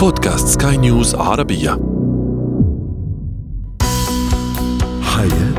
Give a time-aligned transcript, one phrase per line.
[0.00, 1.70] بودكاست سكاي نيوز عربية.
[5.02, 5.49] حياتنا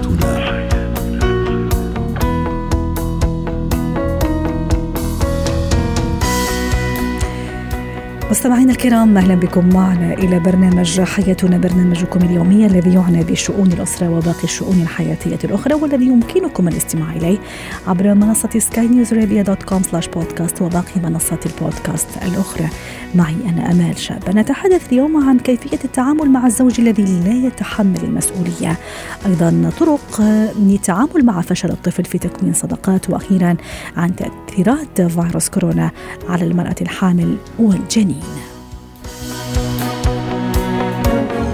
[8.31, 14.43] مستمعينا الكرام أهلا بكم معنا إلى برنامج حياتنا برنامجكم اليومي الذي يعنى بشؤون الأسرة وباقي
[14.43, 17.39] الشؤون الحياتية الأخرى والذي يمكنكم الاستماع إليه
[17.87, 22.69] عبر منصة سكاي نيوز dot com slash podcast وباقي منصات البودكاست الأخرى.
[23.15, 24.29] معي أنا أمال شاب.
[24.29, 28.77] نتحدث اليوم عن كيفية التعامل مع الزوج الذي لا يتحمل المسؤولية.
[29.25, 30.21] أيضا طرق
[30.59, 33.55] للتعامل مع فشل الطفل في تكوين صداقات وأخيرا
[33.97, 35.91] عن تأثيرات فيروس كورونا
[36.29, 38.20] على المرأة الحامل والجنين.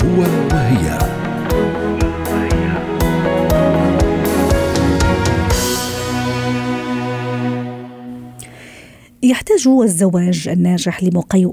[0.04, 0.22] هو
[0.52, 0.98] وهي.
[9.24, 11.46] يحتاج الزواج الناجح لمقي...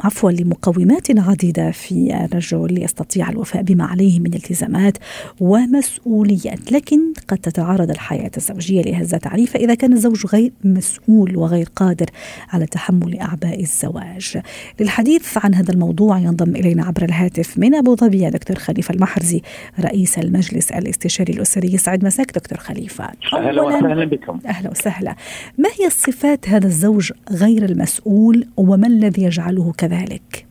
[0.00, 4.98] عفوا لمقومات عديدة في الرجل يستطيع الوفاء بما عليه من التزامات
[5.40, 6.72] ومسؤوليات.
[6.72, 12.06] لكن قد تتعرض الحياة الزوجية لهذا التعريف إذا كان الزوج غير مسؤول وغير قادر
[12.52, 14.38] على تحمل أعباء الزواج.
[14.80, 19.42] للحديث عن هذا الموضوع ينضم إلينا عبر الهاتف من أبو ظبي دكتور خليفة المحرزي
[19.80, 21.74] رئيس المجلس الاستشاري الأسري.
[21.74, 23.10] يسعد مساك دكتور خليفة.
[23.32, 24.40] أهلا وسهلا بكم.
[24.46, 25.16] أهلا وسهلا.
[25.58, 30.46] ما هي صفات هذا الزوج غير المسؤول وما الذي يجعله كذلك؟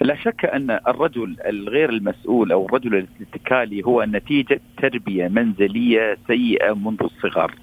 [0.00, 7.02] لا شك أن الرجل الغير المسؤول أو الرجل الاتكالي هو نتيجة تربية منزلية سيئة منذ
[7.02, 7.54] الصغر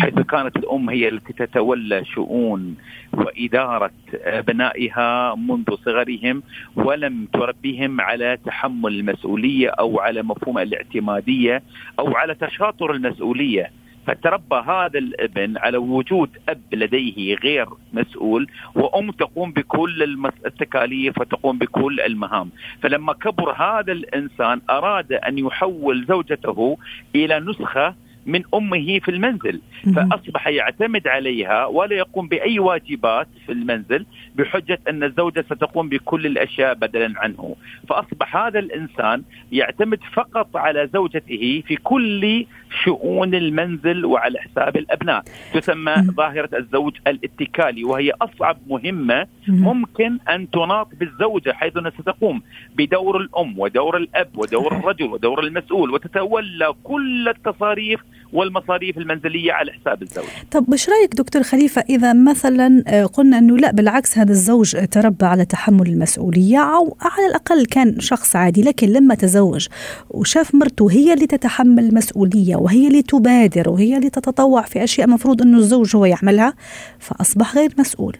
[0.00, 2.76] حيث كانت الأم هي التي تتولى شؤون
[3.12, 6.42] وإدارة أبنائها منذ صغرهم
[6.76, 11.62] ولم تربيهم على تحمل المسؤولية أو على مفهوم الاعتمادية
[11.98, 13.70] أو على تشاطر المسؤولية
[14.06, 22.00] فتربى هذا الابن على وجود أب لديه غير مسؤول وأم تقوم بكل التكاليف وتقوم بكل
[22.00, 22.50] المهام.
[22.82, 26.78] فلما كبر هذا الإنسان أراد أن يحول زوجته
[27.14, 27.94] إلى نسخة
[28.26, 29.60] من أمه في المنزل.
[29.96, 36.74] فأصبح يعتمد عليها ولا يقوم بأي واجبات في المنزل بحجة أن الزوجة ستقوم بكل الأشياء
[36.74, 37.56] بدلا عنه.
[37.88, 39.22] فأصبح هذا الإنسان
[39.52, 42.46] يعتمد فقط على زوجته في كل
[42.84, 45.22] شؤون المنزل وعلى حساب الأبناء.
[45.54, 52.42] تسمى ظاهرة الزوج الاتكالي وهي أصعب مهمة ممكن أن تناط بالزوجة حيث أنها ستقوم
[52.76, 58.00] بدور الأم ودور الأب ودور الرجل ودور المسؤول وتتولى كل التصاريف
[58.32, 60.24] والمصاريف المنزلية على حساب الزوج.
[60.50, 62.82] طب إيش رأيك دكتور خليفة إذا مثلا
[63.12, 68.36] قلنا إنه لا بالعكس هذا الزوج تربى على تحمل المسؤولية أو على الأقل كان شخص
[68.36, 69.68] عادي لكن لما تزوج
[70.10, 75.42] وشاف مرته هي اللي تتحمل المسؤوليه وهي اللي تبادر وهي اللي تتطوع في أشياء مفروض
[75.42, 76.54] إنه الزوج هو يعملها
[76.98, 78.16] فأصبح غير مسؤول.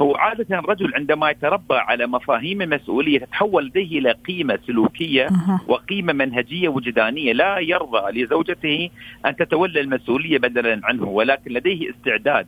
[0.00, 5.28] هو عادة الرجل عندما يتربى على مفاهيم المسؤولية تتحول لديه إلى قيمة سلوكية.
[5.68, 8.90] وقيمة منهجية وجدانية لا يرضى لزوجته
[9.26, 12.46] أن تتولى المسؤولية بدلا عنه ولكن لديه استعداد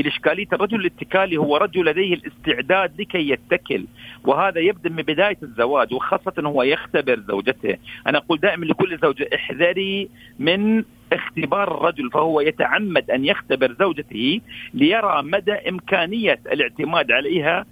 [0.00, 3.84] الإشكالية الرجل الاتكالي هو رجل لديه الاستعداد لكي يتكل
[4.24, 7.76] وهذا يبدأ من بداية الزواج وخاصة هو يختبر زوجته.
[8.06, 14.40] أنا أقول دائما لكل زوجة احذري من اختبار الرجل فهو يتعمد أن يختبر زوجته
[14.74, 17.66] ليرى مدى إمكانية الاعتماد عليها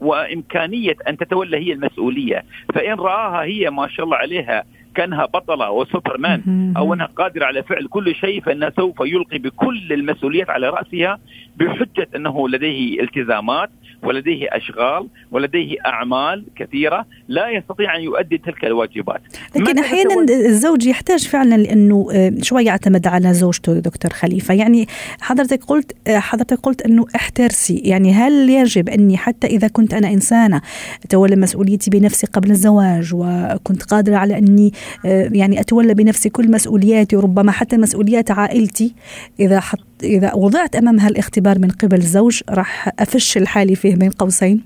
[0.00, 2.44] وإمكانية أن تتولى هي المسؤولية،
[2.74, 6.40] فإن رآها هي ما شاء الله عليها كانها بطلة وسوبرمان.
[6.76, 11.18] أو أنها قادرة على فعل كل شيء فإنها سوف يلقي بكل المسؤوليات على رأسها
[11.56, 13.70] بحجة أنه لديه التزامات.
[14.04, 19.20] ولديه أشغال ولديه أعمال كثيرة لا يستطيع أن يؤدي تلك الواجبات.
[19.56, 22.08] لكن أحيانا الزوج يحتاج فعلا لأنه
[22.42, 24.86] شوي يعتمد على زوجته دكتور خليفة، يعني
[25.20, 30.60] حضرتك قلت حضرتك قلت أنه احترسي، يعني هل يجب أني حتى إذا كنت أنا إنسانة
[31.04, 34.72] أتولى مسؤوليتي بنفسي قبل الزواج وكنت قادرة على أني
[35.04, 38.94] يعني أتولى بنفسي كل مسؤولياتي وربما حتى مسؤوليات عائلتي؟
[39.40, 44.64] إذا حط إذا وضعت أمام هالاختبار من قبل الزوج راح افشل حالي فيه بين قوسين؟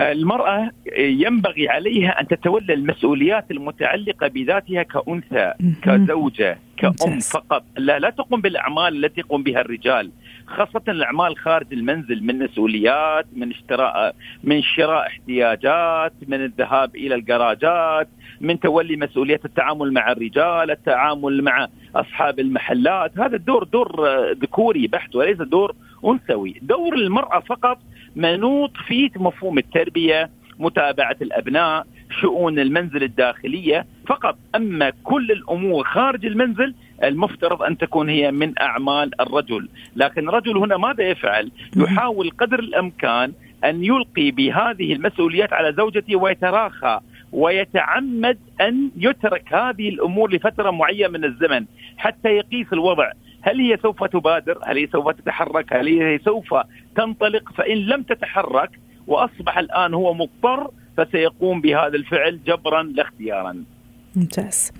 [0.00, 7.64] المرأة ينبغي عليها أن تتولى المسؤوليات المتعلقة بذاتها كأنثى كزوجة كأم فقط.
[7.76, 10.10] لا لا تقوم بالأعمال التي يقوم بها الرجال
[10.46, 14.14] خاصة الأعمال خارج المنزل من مسؤوليات من اشتراء
[14.44, 18.08] من شراء احتياجات من الذهاب إلى الجراجات
[18.40, 23.18] من تولي مسؤولية التعامل مع الرجال التعامل مع أصحاب المحلات.
[23.18, 25.74] هذا الدور دور ذكوري بحت وليس دور
[26.04, 26.54] أنثوي.
[26.62, 27.78] دور المرأة فقط
[28.16, 31.86] منوط في مفهوم التربية متابعة الأبناء
[32.20, 33.86] شؤون المنزل الداخلية.
[34.06, 36.74] فقط أما كل الأمور خارج المنزل
[37.04, 39.68] المفترض أن تكون هي من أعمال الرجل.
[39.96, 43.32] لكن الرجل هنا ماذا يفعل؟ يحاول قدر الأمكان
[43.64, 47.00] أن يلقي بهذه المسؤوليات على زوجته ويتراخى.
[47.32, 51.64] ويتعمد أن يترك هذه الأمور لفترة معينة من الزمن
[51.96, 56.54] حتى يقيس الوضع هل هي سوف تبادر؟ هل هي سوف تتحرك؟ هل هي سوف
[56.96, 58.70] تنطلق؟ فإن لم تتحرك
[59.06, 63.64] وأصبح الآن هو مضطر فسيقوم بهذا الفعل جبرا لا اختيارا.
[64.16, 64.72] ممتاز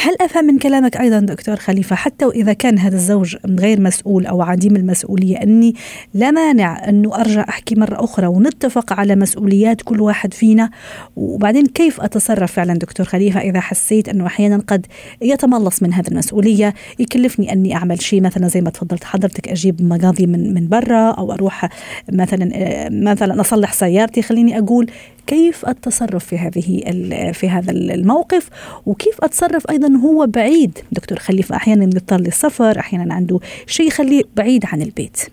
[0.00, 4.42] هل أفهم من كلامك أيضا دكتور خليفة حتى وإذا كان هذا الزوج غير مسؤول أو
[4.42, 5.74] عديم المسؤولية أني
[6.14, 10.70] لا مانع أنه أرجع أحكي مرة أخرى ونتفق على مسؤوليات كل واحد فينا.
[11.16, 14.86] وبعدين كيف أتصرف فعلا دكتور خليفة إذا حسيت أنه أحيانا قد
[15.22, 20.26] يتملص من هذه المسؤولية؟ يكلفني أني أعمل شيء مثلا زي ما تفضلت حضرتك أجيب مقاضي
[20.26, 21.68] من من برا أو أروح
[22.12, 22.50] مثلا
[22.90, 24.90] مثلا أصلح سيارتي خليني أقول
[25.26, 26.82] كيف التصرف في هذه
[27.32, 28.48] في هذا الموقف؟
[28.86, 34.64] وكيف أتصرف أيضا هو بعيد دكتور خليفه أحيانا يضطر للسفر أحيانا عنده شيء يخليه بعيد
[34.72, 35.32] عن البيت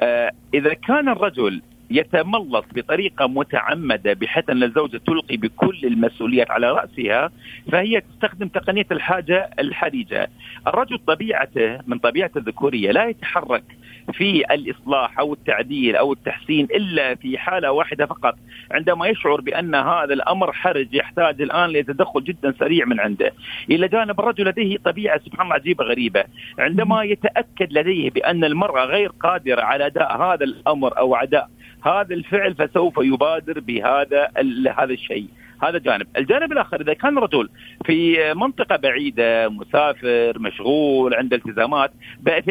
[0.00, 7.30] آه إذا كان الرجل يتملص بطريقة متعمدة بحيث أن الزوجة تلقي بكل المسؤوليات على رأسها
[7.72, 10.30] فهي تستخدم تقنية الحاجة الحرجه.
[10.66, 13.64] الرجل طبيعته من طبيعته الذكورية لا يتحرك
[14.12, 18.34] في الإصلاح أو التعديل أو التحسين إلا في حالة واحدة فقط.
[18.70, 23.32] عندما يشعر بأن هذا الأمر حرج يحتاج الآن لتدخل جدا سريع من عنده.
[23.70, 26.24] إلى جانب الرجل لديه طبيعة سبحان الله عجيبة غريبة،
[26.58, 31.48] عندما يتأكد لديه بأن المرأة غير قادرة على أداء هذا الأمر أو أداء
[31.84, 34.30] هذا الفعل فسوف يبادر بهذا
[34.78, 35.28] هذا الشيء.
[35.62, 36.06] هذا جانب.
[36.16, 37.48] الجانب الآخر إذا كان رجل
[37.84, 41.90] في منطقة بعيدة مسافر مشغول عنده التزامات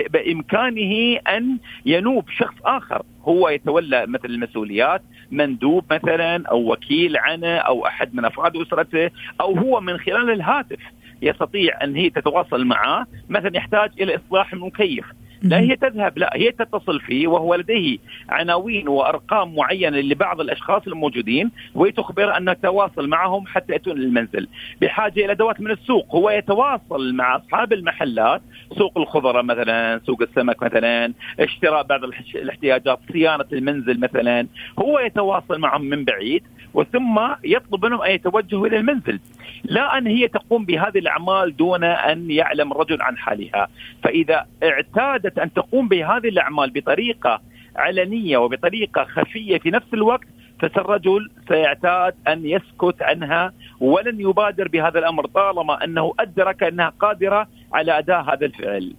[0.09, 3.03] بإمكانه أن ينوب شخص آخر.
[3.23, 9.09] هو يتولى مثل المسؤوليات مندوب مثلا أو وكيل عنه أو أحد من أفراد أسرته
[9.41, 10.79] أو هو من خلال الهاتف
[11.21, 13.07] يستطيع أن هي تتواصل معه.
[13.29, 15.05] مثلا يحتاج إلى إصلاح المكيف
[15.45, 17.97] لا هي تذهب لا هي تتصل فيه وهو لديه
[18.29, 24.47] عناوين وأرقام معينة لبعض الأشخاص الموجودين وتخبر أن تواصل معهم حتى يأتون للمنزل
[24.81, 28.41] بحاجة إلى ادوات من السوق هو يتواصل مع أصحاب المحلات
[28.77, 32.03] سوق الخضرة مثلا سوق السمك مثلا اشتراء بعض
[32.35, 34.47] الاحتياجات صيانة المنزل مثلا.
[34.79, 36.43] هو يتواصل معهم من بعيد
[36.73, 39.19] وثم يطلب منهم أن يتوجهوا إلى المنزل.
[39.63, 43.67] لا أن هي تقوم بهذه الأعمال دون أن يعلم الرجل عن حالها.
[44.03, 47.41] فإذا اعتادت أن تقوم بهذه الأعمال بطريقة
[47.75, 50.27] علنية وبطريقة خفية في نفس الوقت
[50.59, 57.99] فالرجل سيعتاد أن يسكت عنها ولن يبادر بهذا الأمر طالما أنه أدرك أنها قادرة على
[57.99, 58.93] أداء هذا الفعل.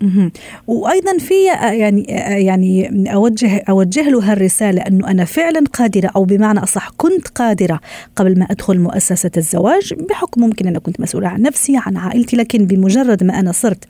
[0.67, 1.45] وأيضا في
[1.79, 2.03] يعني
[2.47, 7.81] يعني أوجه أوجه له هالرساله أنه أنا فعلا قادرة أو بمعنى أصح كنت قادرة
[8.17, 12.67] قبل ما أدخل مؤسسة الزواج بحكم ممكن أنا كنت مسؤولة عن نفسي عن عائلتي لكن
[12.67, 13.85] بمجرد ما أنا صرت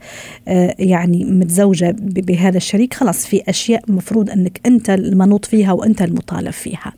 [0.79, 6.93] يعني متزوجة بهذا الشريك خلاص في أشياء مفروض أنك أنت المنوط فيها وأنت المطالب فيها.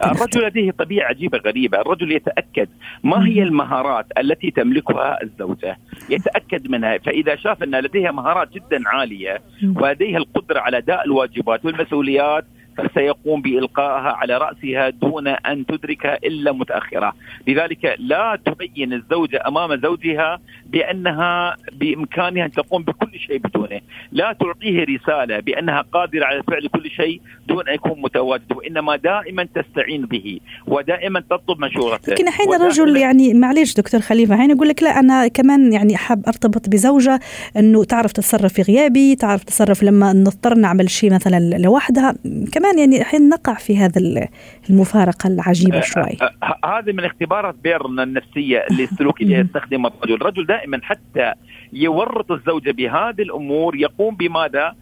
[0.00, 1.80] حتى الرجل لديه طبيعة عجيبة غريبة.
[1.80, 2.68] الرجل يتأكد
[3.04, 5.78] ما هي المهارات التي تملكها الزوجة.
[6.10, 6.98] يتأكد منها.
[6.98, 9.42] فإذا شاف أن لديها مهارات جدا عالية
[9.76, 12.44] ولديها القدرة على أداء الواجبات والمسؤوليات
[12.78, 17.12] فسيقوم بإلقائها على رأسها دون أن تدرك إلا متأخرة.
[17.48, 23.80] لذلك لا تبين الزوجة أمام زوجها بأنها بإمكانها أن تقوم بكل شيء بدونه.
[24.12, 29.48] لا تعطيه رسالة بأنها قادرة على فعل كل شيء دون أن يكون متواجد وإنما دائما
[29.54, 32.12] تستعين به ودائما تطلب مشورته.
[32.12, 36.26] لكن حين الرجل يعني معلش دكتور خليفة حين يقول لك لا أنا كمان يعني حاب
[36.26, 37.20] أرتبط بزوجة
[37.56, 42.14] أنه تعرف تتصرف في غيابي تعرف تتصرف لما نضطر نعمل شيء مثلا لوحدها
[42.52, 44.28] كمان يعني الحين نقع في هذا
[44.70, 46.16] المفارقة العجيبة أه، شوي.
[46.22, 51.32] أه، أه، هذه من اختبارات بيرن النفسية السلوكيه اللي يستخدمها الرجل، الرجل دائما حتى
[51.72, 54.74] يورط الزوجة بهذه الأمور يقوم بماذا؟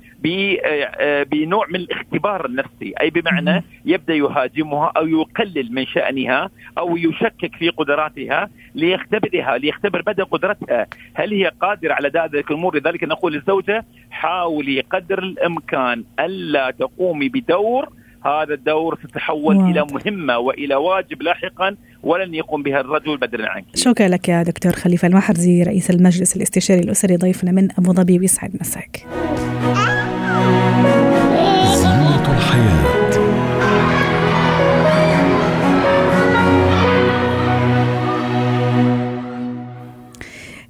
[1.31, 7.69] بنوع من الاختبار النفسي أي بمعنى يبدأ يهاجمها أو يقلل من شأنها أو يشكك في
[7.69, 14.81] قدراتها ليختبرها ليختبر مدى قدرتها هل هي قادرة على ذلك الأمور لذلك نقول للزوجة حاولي
[14.81, 17.89] قدر الإمكان ألا تقومي بدور
[18.25, 19.57] هذا الدور ستتحول.
[19.57, 23.65] إلى مهمة وإلى واجب لاحقا ولن يقوم بها الرجل بدلا عنك.
[23.75, 28.51] شكرا لك يا دكتور خليفة المحرزي رئيس المجلس الاستشاري الأسري ضيفنا من أبو ظبي ويسعد
[28.61, 29.07] مساك.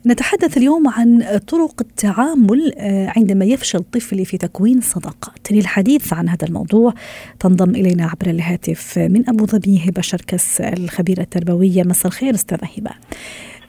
[0.07, 5.53] نتحدث اليوم عن طرق التعامل آه، عندما يفشل طفلي في تكوين صداقات.
[5.53, 6.95] للحديث عن هذا الموضوع
[7.41, 11.83] تنضم إلينا عبر الهاتف من أبو ظبي هبة شركس الخبيرة التربوية.
[11.83, 12.91] مساء الخير أستاذة هبة.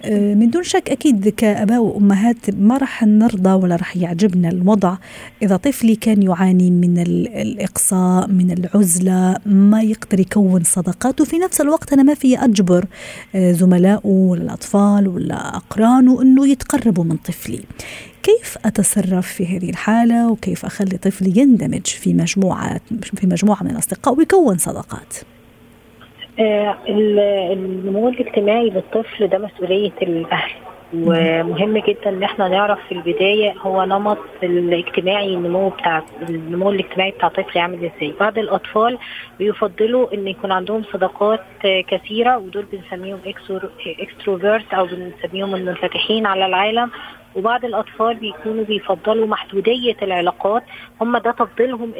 [0.09, 4.97] من دون شك أكيد كآباء وأمهات ما راح نرضى ولا راح يعجبنا الوضع
[5.43, 6.97] إذا طفلي كان يعاني من
[7.35, 11.21] الإقصاء من العزلة ما يقدر يكون صداقات.
[11.21, 12.85] وفي نفس الوقت أنا ما في أجبر
[13.35, 17.63] آه، زملائه ولا الأطفال ولا أقرانه أنه يتقربوا من طفلي.
[18.23, 24.17] كيف أتصرف في هذه الحالة؟ وكيف أخلي طفلي يندمج في مجموعة في مجموعة من الأصدقاء
[24.17, 25.40] ويكون صداقات؟ آه،
[26.39, 30.51] النمو الاجتماعي للطفل ده مسؤولية الأهل.
[30.93, 37.27] ومهم جدا إن إحنا نعرف في البداية هو نمط الاجتماعي النمو بتاع النمو الاجتماعي بتاع
[37.27, 38.13] الطفل عامل إزاي.
[38.19, 38.97] بعض الأطفال
[39.39, 43.19] بيفضلوا إن يكون عندهم صداقات كثيرة ودول بنسميهم
[43.99, 46.91] اكستروفيرت أو بنسميهم المنفتحين على العالم.
[47.35, 50.63] وبعض الأطفال بيكونوا بيفضلوا محدودية العلاقات
[51.01, 51.91] هم ده تفضيلهم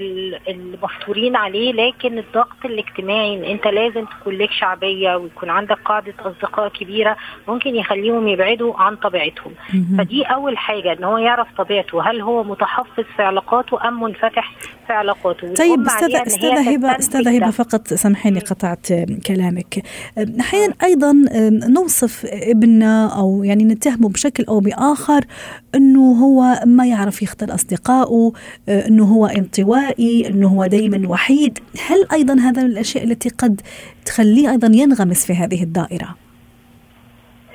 [0.49, 6.69] المفطورين عليه لكن الضغط الاجتماعي إن أنت لازم تكون لك شعبية ويكون عندك قاعدة أصدقاء
[6.69, 9.51] كبيرة ممكن يخليهم يبعدوا عن طبيعتهم.
[9.97, 14.51] فدي أول حاجة إن هو يعرف طبيعته هل هو متحفظ في علاقاته أم منفتح
[14.87, 18.87] في علاقاته؟ طيب استاذه أستاذة هبه أستاذة هبة فقط سامحيني قطعت
[19.27, 19.83] كلامك.
[20.39, 21.13] أحيانا أيضا
[21.69, 28.31] نوصف ابننا أو يعني نتهمه بشكل أو بآخر الآخر أنه هو ما يعرف يختار أصدقائه
[28.69, 33.61] آه، أنه هو انطوائي أنه هو دايما وحيد هل أيضا هذا من الأشياء التي قد
[34.05, 36.15] تخليه أيضا ينغمس في هذه الدائرة؟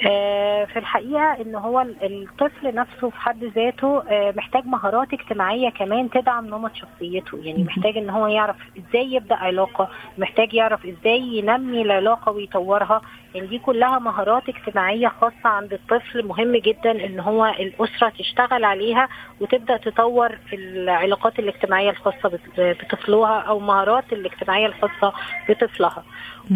[0.04, 6.10] آه، في الحقيقة إن هو الطفل نفسه في حد ذاته آه، محتاج مهارات اجتماعية كمان
[6.10, 7.38] تدعم نمط شخصيته.
[7.42, 9.88] يعني محتاج إن هو يعرف إزاي يبدأ علاقة
[10.18, 13.00] محتاج يعرف إزاي ينمي العلاقة ويطورها.
[13.34, 16.26] يعني دي كلها مهارات اجتماعية خاصة عند الطفل.
[16.26, 19.08] مهم جدا إن هو الأسرة تشتغل عليها
[19.40, 25.12] وتبدأ تطور العلاقات الاجتماعية الخاصة بطفلها أو مهارات الاجتماعية الخاصة
[25.48, 26.04] بطفلها.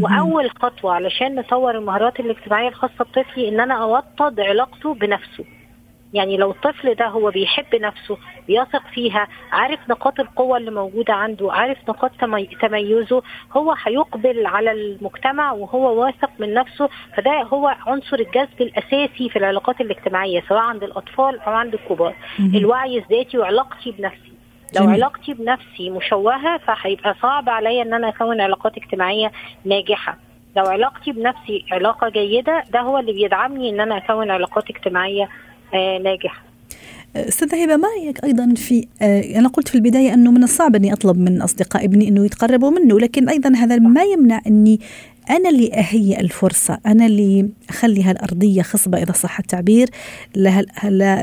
[0.01, 5.45] وأول خطوة علشان نطور المهارات الاجتماعية الخاصة بطفلي إن أنا أوطد علاقته بنفسه.
[6.13, 11.53] يعني لو الطفل ده هو بيحب نفسه بيثق فيها عارف نقاط القوة اللي موجودة عنده
[11.53, 12.11] عارف نقاط
[12.61, 13.23] تميزه
[13.53, 16.89] هو هيقبل على المجتمع وهو واثق من نفسه.
[17.17, 22.15] فده هو عنصر الجذب الأساسي في العلاقات الاجتماعية سواء عند الأطفال أو عند الكبار.
[22.55, 24.33] الوعي الذاتي وعلاقتي بنفسي.
[24.77, 24.95] لو جميل.
[24.95, 29.33] علاقتي بنفسي مشوهة فهيبقى صعب عليا إن أنا أكون علاقات اجتماعية
[29.65, 30.19] ناجحة.
[30.57, 35.29] لو علاقتي بنفسي علاقة جيدة ده هو اللي بيدعمني إن أنا أكون علاقات اجتماعية
[35.75, 36.43] آه ناجحة.
[37.17, 40.93] استاذة هبة ما رأيك أيضا في آه أنا قلت في البداية أنه من الصعب أني
[40.93, 44.81] أطلب من أصدقاء ابني أنه يتقربوا منه لكن أيضا هذا ما يمنع أني
[45.31, 49.89] أنا اللي أهيئ الفرصة أنا اللي أخلي هالأرضية خصبة إذا صح التعبير.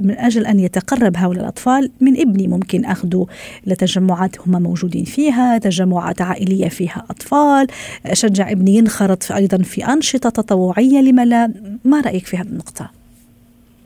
[0.04, 3.28] من أجل أن يتقرب هؤلاء الأطفال من ابني ممكن أخذه
[3.66, 7.68] لتجمعات هم موجودين فيها تجمعات عائلية فيها أطفال
[8.06, 11.54] أشجع ابني ينخرط أيضا في أنشطة تطوعية لما لا؟
[11.86, 12.90] ما رأيك في هذه النقطة؟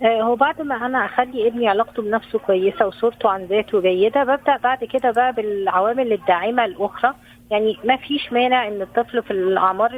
[0.04, 4.58] آه، هو بعد ما أنا أخلي ابني علاقته بنفسه كويسة وصورته عن ذاته جيدة ببدأ
[4.64, 7.14] بعد كده بقى بالعوامل الداعمة الأخرى.
[7.52, 9.92] يعني ما فيش مانع إن الطفل في الأعمار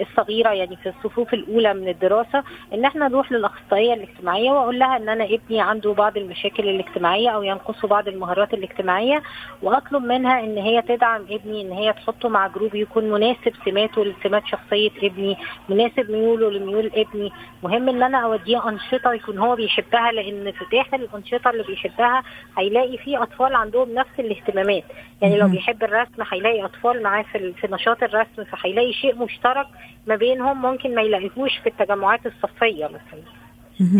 [0.00, 2.42] الصغيرة يعني في الصفوف الأولى من الدراسة
[2.74, 7.42] إن إحنا نروح للأخصائية الاجتماعية وأقول لها إن أنا ابني عنده بعض المشاكل الاجتماعية أو
[7.42, 9.22] ينقصه بعض المهارات الاجتماعية
[9.62, 14.42] وأطلب منها إن هي تدعم ابني إن هي تحطه مع جروب يكون مناسب سماته لسمات
[14.46, 15.36] شخصية ابني
[15.68, 17.32] مناسب ميوله لميول ابني.
[17.62, 22.22] مهم إن أنا أوديه أنشطة يكون هو بيحبها لأن في داخل الأنشطة اللي بيحبها
[22.58, 24.84] هيلاقي فيه أطفال عندهم نفس الاهتمامات.
[25.22, 29.66] يعني لو بيحب الرسم هيلاقي أطفال الاطفال معاه في في نشاط الرسم فهيلاقي شيء مشترك
[30.06, 33.22] ما بينهم ممكن ما يلاقيهوش في التجمعات الصفية مثلا.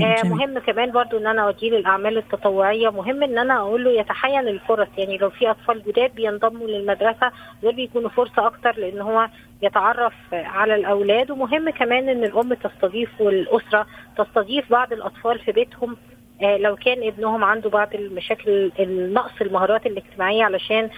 [0.05, 2.91] آه مهم كمان برضو إن أنا اوديه للأعمال التطوعية.
[2.91, 4.89] مهم إن أنا أقول له يتحين الفرص.
[4.99, 7.33] يعني لو في أطفال جداد بينضموا للمدرسة
[7.63, 9.29] دول بيكونوا فرصة أكتر لأن هو
[9.63, 11.31] يتعرف على الأولاد.
[11.31, 13.87] ومهم كمان إن الأم تستضيف والأسرة
[14.19, 15.97] تستضيف بعض الأطفال في بيتهم.
[16.43, 20.91] آه لو كان ابنهم عنده بعض المشاكل النقص المهارات الاجتماعية علشان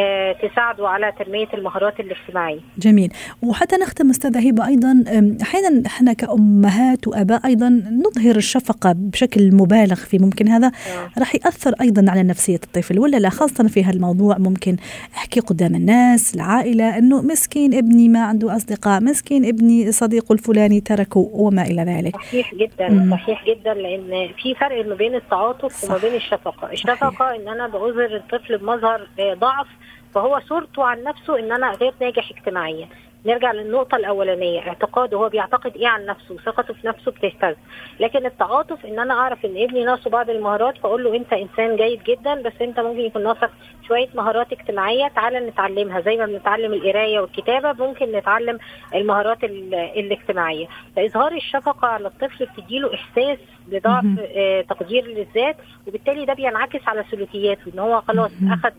[0.00, 2.60] آه، تساعدوا على تنمية المهارات الاجتماعية.
[2.78, 5.04] جميل، وحتى نختم أستاذة هبة أيضا
[5.42, 7.68] أحيانا إحنا كأمهات وآباء أيضا
[8.06, 11.18] نظهر الشفقة بشكل مبالغ في ممكن هذا آه.
[11.18, 14.76] راح يأثر أيضا على نفسية الطفل ولا لا خاصة في هالموضوع ممكن
[15.16, 21.30] أحكي قدام الناس العائلة إنه مسكين ابني ما عنده أصدقاء، مسكين ابني صديقه الفلاني تركه
[21.32, 22.16] وما إلى ذلك.
[22.16, 23.10] صحيح جدا مم.
[23.10, 28.16] صحيح جدا لأن في فرق ما بين التعاطف وما بين الشفقة، الشفقة إن أنا بظهر
[28.16, 29.66] الطفل بمظهر ضعف
[30.14, 32.88] فهو صورته عن نفسه إن أنا غير ناجح اجتماعيا.
[33.26, 34.60] نرجع للنقطة الأولانية.
[34.60, 37.56] اعتقاده هو بيعتقد إيه عن نفسه؟ ثقته في نفسه بتهتز.
[38.00, 42.02] لكن التعاطف إن أنا أعرف إن ابني ناقصه بعض المهارات فأقول له أنت إنسان جيد
[42.02, 43.50] جدا بس أنت ممكن يكون ناقصك
[43.88, 45.08] شوية مهارات اجتماعية.
[45.08, 46.00] تعالى نتعلمها.
[46.00, 48.58] زي ما بنتعلم القراية والكتابة ممكن نتعلم
[48.94, 50.66] المهارات الاجتماعية.
[50.96, 54.04] فإظهار الشفقة على الطفل بتديله إحساس بضعف
[54.36, 57.72] آه تقدير للذات وبالتالي ده بينعكس على سلوكياته.
[57.74, 58.70] إن هو خلاص اخذ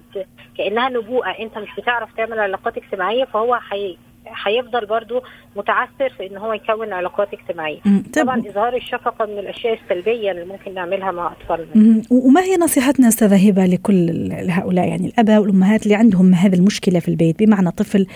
[0.58, 1.30] كأنها نبوءة.
[1.30, 3.98] أنت مش بتعرف تعمل علاقات اجتماعية فهو حي
[4.46, 5.22] هيفضل برضو
[5.56, 7.80] متعثر في إن هو يكون علاقات اجتماعية.
[8.16, 12.02] طبعا إظهار الشفقة من الأشياء السلبية اللي ممكن نعملها مع أطفالنا.
[12.10, 17.08] وما هي نصيحتنا استاذه هبه لكل هؤلاء يعني الأباء والأمهات اللي عندهم هذه المشكلة في
[17.08, 18.08] البيت بمعنى طفل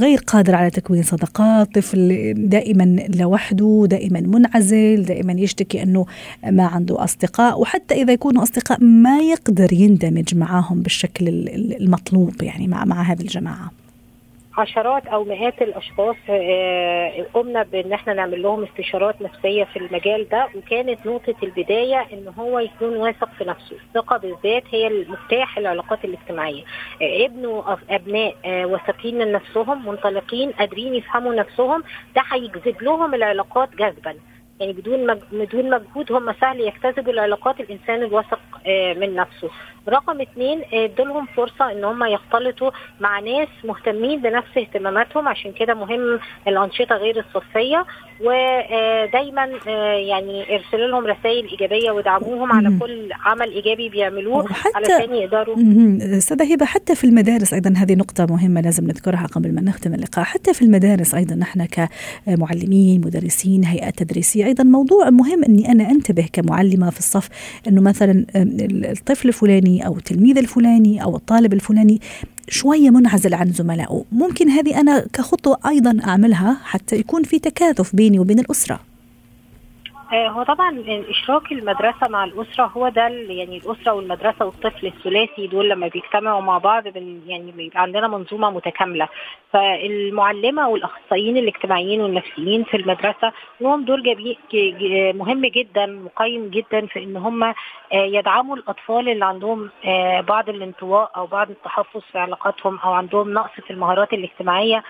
[0.00, 6.06] غير قادر على تكوين صداقات طفل دائما لوحده دائما منعزل دائما يشتكي أنه
[6.46, 11.28] ما عنده أصدقاء وحتى إذا يكونوا أصدقاء ما يقدر يندمج معاهم بالشكل
[11.80, 13.70] المطلوب يعني مع مع هذه الجماعة.
[14.58, 16.16] عشرات أو مئات الأشخاص
[17.34, 22.58] قمنا بإن إحنا نعمل لهم استشارات نفسية في المجال ده وكانت نقطة البداية إن هو
[22.58, 26.62] يكون واثق في نفسه، الثقة بالذات هي المفتاح العلاقات الاجتماعية.
[27.02, 31.82] ابنه أبناء واثقين من نفسهم منطلقين قادرين يفهموا نفسهم
[32.16, 34.14] ده هيجذب لهم العلاقات جذبا.
[34.60, 35.14] يعني بدون.
[35.32, 38.40] بدون مجهود هم سهل يجتذبوا العلاقات الإنسان الواثق
[38.96, 39.50] من نفسه.
[39.88, 46.18] رقم اثنين ادولهم فرصة إن هم يختلطوا مع ناس مهتمين بنفس اهتماماتهم عشان كده مهم
[46.48, 47.86] الأنشطة غير الصفيه
[48.20, 49.44] ودايما
[49.98, 55.56] يعني ارسلوا لهم رسائل إيجابية ودعموهم على كل عمل إيجابي بيعملوه علشان يقدروا
[56.18, 60.24] أستاذة هبة حتى في المدارس أيضا هذه نقطة مهمة لازم نذكرها قبل ما نختم اللقاء.
[60.24, 66.28] حتى في المدارس أيضا نحن كمعلمين مدرسين هيئات تدريسية أيضا موضوع مهم إني أنا أنتبه
[66.32, 67.28] كمعلمة في الصف
[67.68, 68.26] إنه مثلا
[68.90, 72.00] الطفل الفلاني أو التلميذ الفلاني أو الطالب الفلاني
[72.48, 74.04] شوية منعزل عن زملائه.
[74.12, 78.87] ممكن هذه أنا كخطوة أيضا أعملها حتى يكون في تكاثف بيني وبين الأسرة.
[80.12, 85.88] هو طبعا إشراك المدرسة مع الأسرة هو ده يعني الأسرة والمدرسة والطفل الثلاثي دول لما
[85.88, 86.86] بيجتمعوا مع بعض
[87.26, 89.08] يعني بيبقى عندنا منظومة متكاملة.
[89.52, 94.02] فالمعلمة والأخصائيين الاجتماعيين والنفسيين في المدرسة لهم دور
[95.14, 97.54] مهم جدا مقيم جدا في إن هم
[97.92, 99.70] يدعموا الأطفال اللي عندهم
[100.28, 104.82] بعض الانطواء أو بعض التحفظ في علاقاتهم أو عندهم نقص في المهارات الاجتماعية.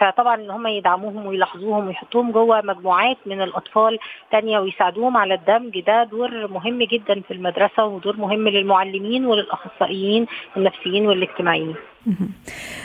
[0.00, 3.98] فطبعا إن هم يدعموهم ويلاحظوهم ويحطوهم جوه مجموعات من الأطفال
[4.32, 10.26] تانية ويساعدوهم على الدمج ده دور مهم جدا في المدرسة ودور مهم للمعلمين وللأخصائيين
[10.56, 11.74] النفسيين والاجتماعيين.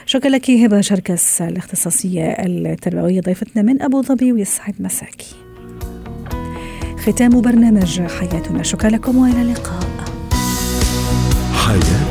[0.05, 5.35] شكرا لك هبة شركس الاختصاصية التربوية ضيفتنا من أبو ظبي ويسعد مساكي.
[7.05, 9.87] ختام برنامج حياتنا شكرا لكم وإلى اللقاء.
[11.67, 12.06] حياة